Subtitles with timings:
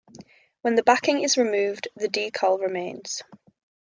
[0.63, 3.21] When the backing is removed, the decal remains.